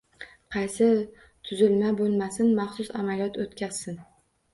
[0.53, 0.85] Qaysi
[1.49, 4.01] tuzilma boʻlmasin, maxsus amaliyot oʻtkazsin